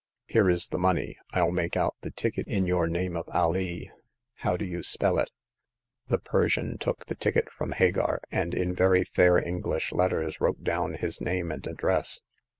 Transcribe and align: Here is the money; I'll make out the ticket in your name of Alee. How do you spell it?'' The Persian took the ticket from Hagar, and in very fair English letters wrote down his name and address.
Here 0.25 0.49
is 0.49 0.69
the 0.69 0.79
money; 0.79 1.15
I'll 1.31 1.51
make 1.51 1.77
out 1.77 1.95
the 2.01 2.09
ticket 2.09 2.47
in 2.47 2.65
your 2.65 2.87
name 2.87 3.15
of 3.15 3.27
Alee. 3.31 3.91
How 4.37 4.57
do 4.57 4.65
you 4.65 4.81
spell 4.81 5.19
it?'' 5.19 5.29
The 6.09 6.17
Persian 6.17 6.79
took 6.79 7.05
the 7.05 7.13
ticket 7.13 7.51
from 7.51 7.73
Hagar, 7.73 8.19
and 8.31 8.55
in 8.55 8.73
very 8.73 9.03
fair 9.03 9.37
English 9.37 9.91
letters 9.91 10.41
wrote 10.41 10.63
down 10.63 10.95
his 10.95 11.21
name 11.21 11.51
and 11.51 11.67
address. 11.67 12.19